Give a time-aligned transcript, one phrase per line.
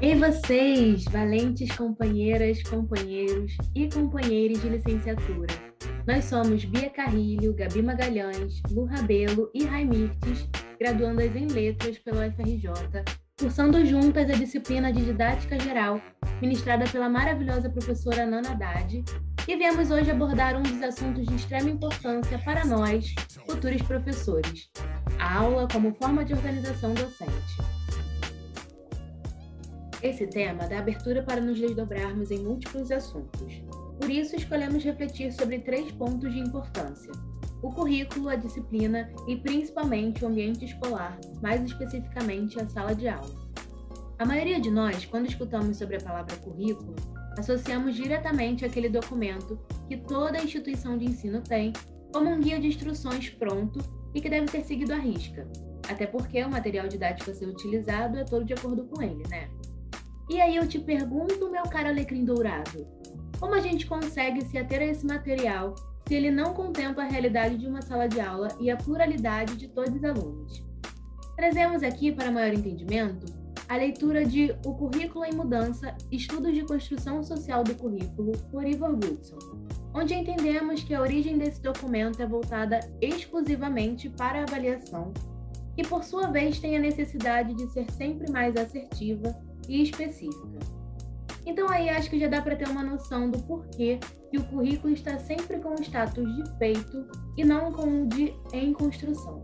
[0.00, 5.52] E vocês, valentes companheiras, companheiros e companheiros de licenciatura.
[6.06, 10.48] Nós somos Bia Carrilho, Gabi Magalhães, Lu Rabelo e Raimirtes,
[10.78, 12.70] graduandas em Letras pela UFRJ,
[13.40, 16.00] cursando juntas a disciplina de Didática Geral,
[16.40, 19.04] ministrada pela maravilhosa professora Nana Haddad,
[19.48, 23.16] e viemos hoje abordar um dos assuntos de extrema importância para nós,
[23.48, 24.70] futuros professores,
[25.18, 27.77] a aula como forma de organização docente.
[30.02, 33.62] Esse tema dá abertura para nos desdobrarmos em múltiplos assuntos.
[34.00, 37.10] Por isso, escolhemos refletir sobre três pontos de importância:
[37.60, 43.48] o currículo, a disciplina e principalmente o ambiente escolar, mais especificamente a sala de aula.
[44.18, 46.94] A maioria de nós, quando escutamos sobre a palavra currículo,
[47.36, 49.58] associamos diretamente aquele documento
[49.88, 51.72] que toda instituição de ensino tem
[52.12, 53.80] como um guia de instruções pronto
[54.14, 55.46] e que deve ser seguido à risca,
[55.88, 59.48] até porque o material didático a ser utilizado é todo de acordo com ele, né?
[60.28, 62.86] E aí eu te pergunto, meu caro alecrim dourado,
[63.40, 65.74] como a gente consegue se ater a esse material
[66.06, 69.68] se ele não contempla a realidade de uma sala de aula e a pluralidade de
[69.68, 70.62] todos os alunos?
[71.36, 73.26] Trazemos aqui, para maior entendimento,
[73.68, 78.96] a leitura de O Currículo em Mudança, Estudos de Construção Social do Currículo, por Ivor
[78.96, 79.38] Goodson,
[79.94, 85.12] onde entendemos que a origem desse documento é voltada exclusivamente para a avaliação,
[85.76, 89.34] e por sua vez tem a necessidade de ser sempre mais assertiva
[89.68, 90.58] e específica.
[91.46, 93.98] Então aí acho que já dá para ter uma noção do porquê
[94.30, 98.34] que o currículo está sempre com o status de feito e não com o de
[98.52, 99.42] em construção.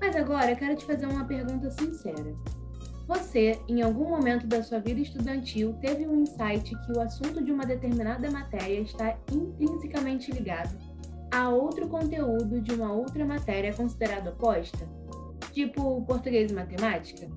[0.00, 2.34] Mas agora quero te fazer uma pergunta sincera.
[3.06, 7.52] Você, em algum momento da sua vida estudantil, teve um insight que o assunto de
[7.52, 10.76] uma determinada matéria está intrinsecamente ligado
[11.30, 14.88] a outro conteúdo de uma outra matéria considerada oposta?
[15.52, 17.28] Tipo português e matemática?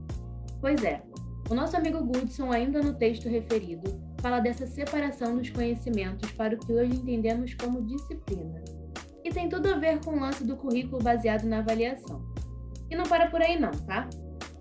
[0.59, 1.03] Pois é,
[1.49, 6.59] o nosso amigo Goodson, ainda no texto referido, fala dessa separação dos conhecimentos para o
[6.59, 8.63] que hoje entendemos como disciplina.
[9.23, 12.23] E tem tudo a ver com o lance do currículo baseado na avaliação.
[12.89, 14.07] E não para por aí não, tá?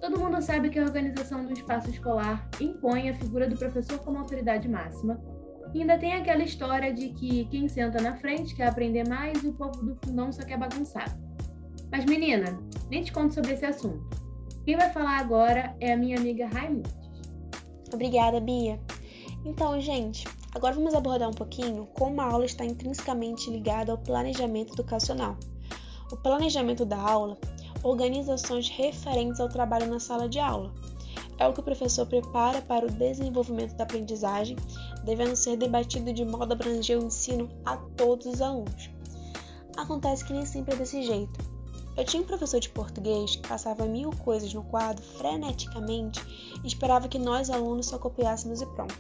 [0.01, 4.19] Todo mundo sabe que a organização do espaço escolar impõe a figura do professor como
[4.19, 5.21] autoridade máxima,
[5.75, 9.49] e ainda tem aquela história de que quem senta na frente quer aprender mais e
[9.49, 11.19] o povo do fundão só quer bagunçar.
[11.91, 12.59] Mas menina,
[12.91, 14.28] nem te conto sobre esse assunto.
[14.69, 16.91] Quem vai falar agora é a minha amiga Raimundo.
[17.91, 18.79] Obrigada, Bia.
[19.43, 24.75] Então, gente, agora vamos abordar um pouquinho como a aula está intrinsecamente ligada ao planejamento
[24.75, 25.39] educacional.
[26.13, 27.39] O planejamento da aula
[27.83, 30.71] organiza ações referentes ao trabalho na sala de aula.
[31.39, 34.59] É o que o professor prepara para o desenvolvimento da aprendizagem,
[35.03, 38.91] devendo ser debatido de modo a abranger o ensino a todos os alunos.
[39.79, 41.48] Acontece que nem sempre é desse jeito.
[41.99, 46.21] Eu tinha um professor de português que passava mil coisas no quadro freneticamente
[46.63, 48.97] e esperava que nós alunos só copiássemos e pronto.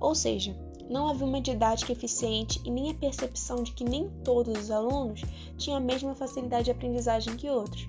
[0.00, 0.52] Ou seja,
[0.90, 5.22] não havia uma didática eficiente e nem a percepção de que nem todos os alunos
[5.56, 7.88] tinham a mesma facilidade de aprendizagem que outros.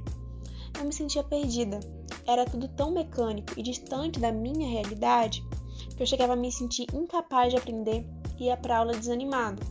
[0.77, 1.79] Eu me sentia perdida.
[2.27, 5.43] Era tudo tão mecânico e distante da minha realidade
[5.97, 8.05] que eu chegava a me sentir incapaz de aprender
[8.37, 9.65] e ia para aula desanimado.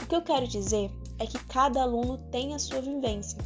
[0.00, 0.88] O que eu quero dizer
[1.18, 3.36] é que cada aluno tem a sua vivência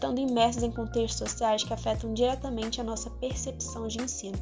[0.00, 4.38] estando imersos em contextos sociais que afetam diretamente a nossa percepção de ensino.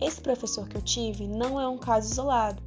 [0.00, 2.62] Esse professor que eu tive não é um caso isolado.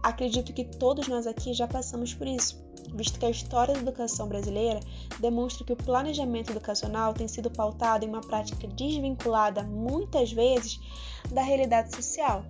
[0.00, 2.64] Acredito que todos nós aqui já passamos por isso,
[2.94, 4.78] visto que a história da educação brasileira
[5.18, 10.78] demonstra que o planejamento educacional tem sido pautado em uma prática desvinculada, muitas vezes,
[11.32, 12.44] da realidade social.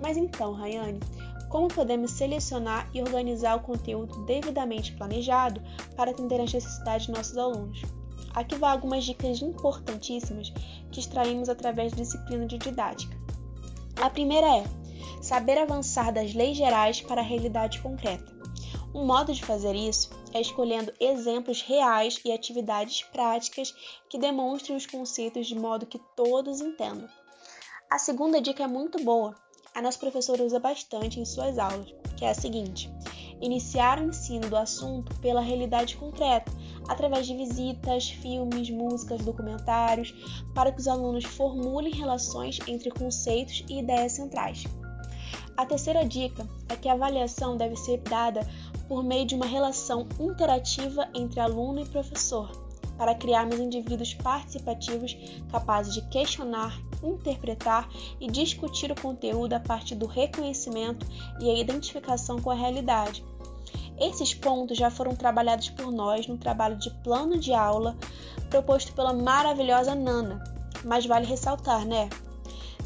[0.00, 1.00] Mas então, Rayane,
[1.48, 5.60] como podemos selecionar e organizar o conteúdo devidamente planejado
[5.96, 7.82] para atender às necessidades de nossos alunos?
[8.34, 10.52] Aqui vão algumas dicas importantíssimas
[10.90, 13.16] que extraímos através da disciplina de didática.
[13.96, 14.64] A primeira é
[15.20, 18.32] saber avançar das leis gerais para a realidade concreta.
[18.94, 23.74] Um modo de fazer isso é escolhendo exemplos reais e atividades práticas
[24.08, 27.08] que demonstrem os conceitos de modo que todos entendam.
[27.90, 29.34] A segunda dica é muito boa.
[29.74, 32.90] A nossa professora usa bastante em suas aulas, que é a seguinte:
[33.40, 36.52] iniciar o ensino do assunto pela realidade concreta,
[36.88, 40.14] através de visitas, filmes, músicas, documentários,
[40.54, 44.64] para que os alunos formulem relações entre conceitos e ideias centrais.
[45.56, 48.40] A terceira dica é que a avaliação deve ser dada
[48.88, 52.50] por meio de uma relação interativa entre aluno e professor,
[52.96, 55.16] para criarmos indivíduos participativos
[55.50, 57.88] capazes de questionar, interpretar
[58.20, 61.06] e discutir o conteúdo a partir do reconhecimento
[61.40, 63.24] e a identificação com a realidade,
[64.02, 67.96] esses pontos já foram trabalhados por nós no trabalho de plano de aula
[68.50, 70.42] proposto pela maravilhosa Nana,
[70.84, 72.08] mas vale ressaltar, né?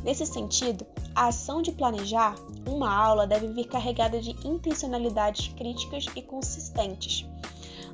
[0.04, 0.86] Nesse sentido,
[1.16, 2.34] A ação de planejar
[2.68, 7.24] uma aula deve vir carregada de intencionalidades críticas e consistentes.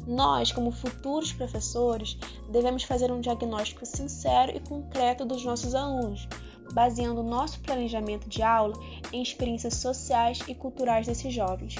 [0.04, 2.18] Nós, como futuros professores,
[2.50, 6.26] devemos fazer um diagnóstico sincero e concreto dos nossos alunos,
[6.72, 8.74] baseando nosso planejamento de aula
[9.12, 11.76] em experiências sociais e culturais desses jovens.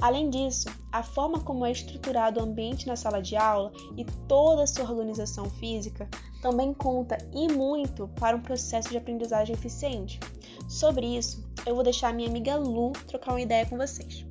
[0.00, 4.62] Além disso, a forma como é estruturado o ambiente na sala de aula e toda
[4.62, 6.08] a sua organização física
[6.42, 10.20] também conta e muito para um processo de aprendizagem eficiente.
[10.68, 14.24] Sobre isso, eu vou deixar minha amiga Lu trocar uma ideia com vocês.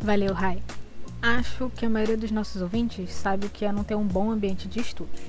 [0.00, 0.62] Valeu, Rai.
[1.22, 4.30] Acho que a maioria dos nossos ouvintes sabe o que é não ter um bom
[4.30, 5.20] ambiente de estudos.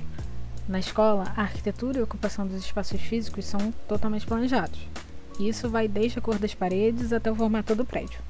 [0.68, 4.78] Na escola, a arquitetura e a ocupação dos espaços físicos são totalmente planejados.
[5.40, 8.20] Isso vai desde a cor das paredes até o formato do prédio.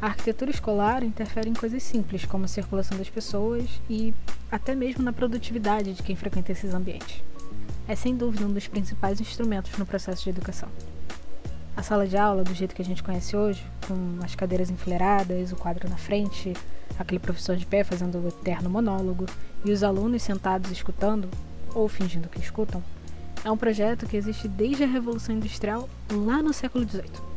[0.00, 4.12] A arquitetura escolar interfere em coisas simples, como a circulação das pessoas e
[4.50, 7.22] até mesmo na produtividade de quem frequenta esses ambientes.
[7.88, 10.68] É sem dúvida um dos principais instrumentos no processo de educação.
[11.76, 15.52] A sala de aula, do jeito que a gente conhece hoje, com as cadeiras enfileiradas,
[15.52, 16.52] o quadro na frente,
[16.98, 19.26] aquele professor de pé fazendo o eterno monólogo
[19.64, 21.28] e os alunos sentados escutando,
[21.74, 22.82] ou fingindo que escutam,
[23.44, 27.33] é um projeto que existe desde a Revolução Industrial lá no século XVIII.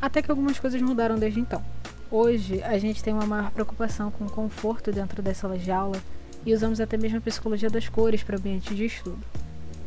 [0.00, 1.62] Até que algumas coisas mudaram desde então.
[2.10, 6.00] Hoje, a gente tem uma maior preocupação com o conforto dentro das salas de aula
[6.44, 9.18] e usamos até mesmo a psicologia das cores para o ambiente de estudo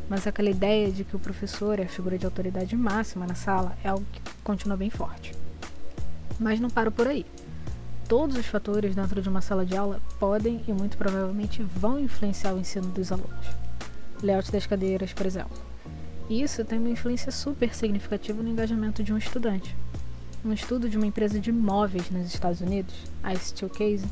[0.08, 3.76] mas aquela ideia de que o professor é a figura de autoridade máxima na sala
[3.82, 5.32] é algo que continua bem forte.
[6.38, 7.24] Mas não paro por aí.
[8.08, 12.52] Todos os fatores dentro de uma sala de aula podem e muito provavelmente vão influenciar
[12.52, 13.46] o ensino dos alunos.
[14.22, 15.56] Layout das cadeiras, por exemplo.
[16.28, 19.74] Isso tem uma influência super significativa no engajamento de um estudante.
[20.44, 24.04] Um estudo de uma empresa de móveis nos Estados Unidos, a Steelcase,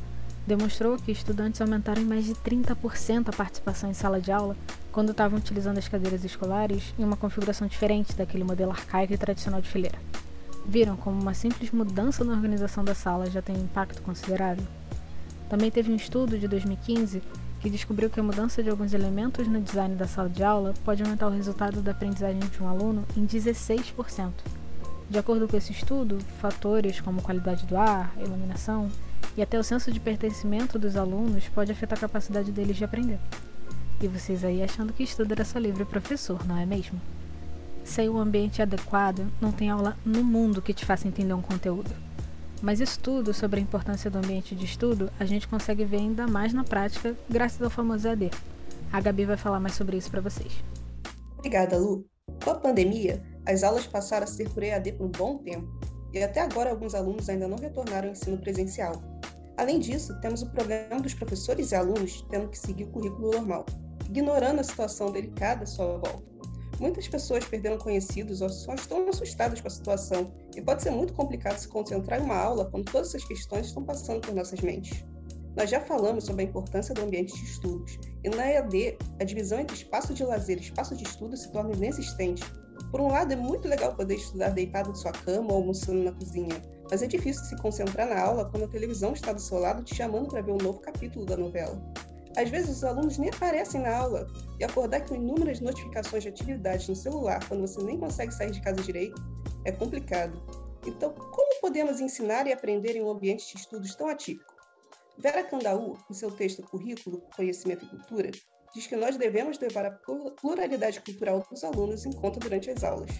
[0.47, 4.57] demonstrou que estudantes aumentaram em mais de 30% a participação em sala de aula
[4.91, 9.61] quando estavam utilizando as cadeiras escolares em uma configuração diferente daquele modelo arcaico e tradicional
[9.61, 9.99] de fileira.
[10.65, 14.65] Viram como uma simples mudança na organização da sala já tem um impacto considerável?
[15.51, 17.23] Também teve um estudo de 2015
[17.61, 21.03] que descobriu que a mudança de alguns elementos no design da sala de aula pode
[21.03, 24.33] aumentar o resultado da aprendizagem de um aluno em 16%.
[25.13, 28.91] De acordo com esse estudo, fatores como qualidade do ar, iluminação
[29.37, 33.19] e até o senso de pertencimento dos alunos pode afetar a capacidade deles de aprender.
[34.01, 36.99] E vocês aí achando que estudo era só livre professor, não é mesmo?
[37.85, 41.91] Sem um ambiente adequado, não tem aula no mundo que te faça entender um conteúdo.
[42.63, 46.27] Mas isso tudo sobre a importância do ambiente de estudo, a gente consegue ver ainda
[46.27, 48.31] mais na prática graças ao famoso EAD.
[48.91, 50.65] A Gabi vai falar mais sobre isso para vocês.
[51.37, 52.07] Obrigada, Lu.
[52.43, 55.69] Com a pandemia, as aulas passaram a ser por EAD por um bom tempo,
[56.13, 59.03] e até agora alguns alunos ainda não retornaram ao ensino presencial.
[59.57, 63.67] Além disso, temos o problema dos professores e alunos tendo que seguir o currículo normal,
[64.09, 66.33] ignorando a situação delicada à sua volta.
[66.81, 71.13] Muitas pessoas perderam conhecidos ou só estão assustadas com a situação, e pode ser muito
[71.13, 75.05] complicado se concentrar em uma aula quando todas essas questões estão passando por nossas mentes.
[75.57, 79.61] Nós já falamos sobre a importância do ambiente de estudos, e na EAD, a divisão
[79.61, 82.43] entre espaço de lazer e espaço de estudo se torna inexistente.
[82.93, 86.13] Por um lado, é muito legal poder estudar deitado em sua cama ou almoçando na
[86.13, 89.83] cozinha, mas é difícil se concentrar na aula quando a televisão está do seu lado
[89.83, 91.83] te chamando para ver um novo capítulo da novela.
[92.37, 94.27] Às vezes os alunos nem aparecem na aula
[94.61, 98.61] e acordar com inúmeras notificações de atividades no celular quando você nem consegue sair de
[98.61, 99.23] casa direito
[99.65, 100.39] é complicado.
[100.87, 104.53] Então, como podemos ensinar e aprender em um ambiente de estudos tão atípico?
[105.17, 108.31] Vera Candaú, em seu texto Currículo, Conhecimento e Cultura,
[108.75, 109.91] diz que nós devemos levar a
[110.41, 113.11] pluralidade cultural dos alunos em conta durante as aulas.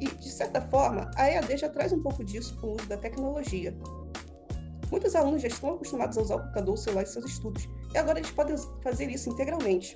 [0.00, 2.96] E, de certa forma, a EAD já traz um pouco disso com o uso da
[2.96, 3.74] tecnologia.
[4.90, 7.98] Muitos alunos já estão acostumados a usar o computador ou celular em seus estudos, e
[7.98, 9.94] agora eles podem fazer isso integralmente.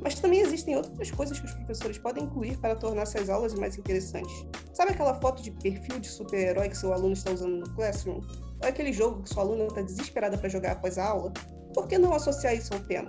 [0.00, 3.76] Mas também existem outras coisas que os professores podem incluir para tornar essas aulas mais
[3.76, 4.46] interessantes.
[4.72, 8.20] Sabe aquela foto de perfil de super-herói que seu aluno está usando no Classroom?
[8.62, 11.32] Ou aquele jogo que sua aluna está desesperada para jogar após a aula?
[11.74, 13.08] Por que não associar isso ao tema?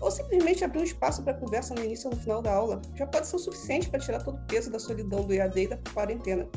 [0.00, 3.06] Ou simplesmente abrir um espaço para conversa no início ou no final da aula já
[3.06, 5.78] pode ser o suficiente para tirar todo o peso da solidão do EAD e da
[5.92, 6.48] quarentena.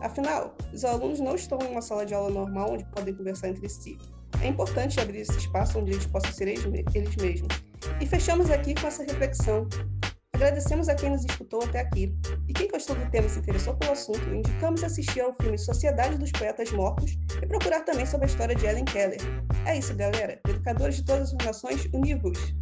[0.00, 3.68] Afinal, os alunos não estão em uma sala de aula normal onde podem conversar entre
[3.68, 3.98] si.
[4.40, 7.48] É importante abrir esse espaço onde eles possam ser eles mesmos.
[8.00, 9.68] E fechamos aqui com essa reflexão.
[10.34, 12.12] Agradecemos a quem nos escutou até aqui.
[12.48, 16.18] E quem gostou do tema e se interessou pelo assunto, indicamos assistir ao filme Sociedade
[16.18, 19.20] dos Poetas Mortos e procurar também sobre a história de Ellen Keller.
[19.66, 20.40] É isso, galera.
[20.48, 22.52] Educadores de todas as nações, univos!